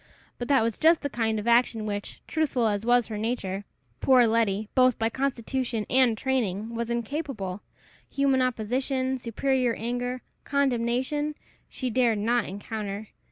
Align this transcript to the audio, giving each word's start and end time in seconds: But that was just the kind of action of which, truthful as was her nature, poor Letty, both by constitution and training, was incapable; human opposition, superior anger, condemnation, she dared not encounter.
But 0.39 0.47
that 0.47 0.63
was 0.63 0.79
just 0.79 1.01
the 1.01 1.11
kind 1.11 1.37
of 1.37 1.47
action 1.47 1.81
of 1.81 1.85
which, 1.85 2.23
truthful 2.25 2.65
as 2.65 2.87
was 2.87 3.05
her 3.05 3.19
nature, 3.19 3.65
poor 3.99 4.25
Letty, 4.25 4.67
both 4.73 4.97
by 4.97 5.09
constitution 5.11 5.85
and 5.91 6.17
training, 6.17 6.73
was 6.73 6.89
incapable; 6.89 7.61
human 8.09 8.41
opposition, 8.41 9.19
superior 9.19 9.75
anger, 9.75 10.23
condemnation, 10.43 11.35
she 11.69 11.91
dared 11.91 12.17
not 12.17 12.45
encounter. 12.45 13.09